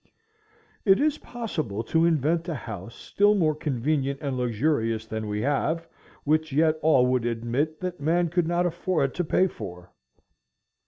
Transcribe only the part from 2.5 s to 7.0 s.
house still more convenient and luxurious than we have, which yet